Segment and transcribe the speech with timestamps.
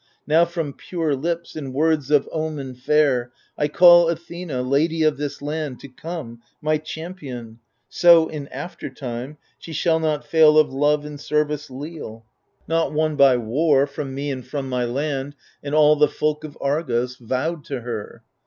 [0.25, 5.43] Now from pure lips, in words of omen fair, I call Athena, lady of this
[5.43, 5.79] land.
[5.81, 9.37] To come, my champion: so, in aftertime.
[9.59, 13.37] She shall not fail of love and service leal, ISO THE FURIES Not won by
[13.37, 17.81] war, from me and from my land And all the folk of Argos, vowed to
[17.81, 18.23] her.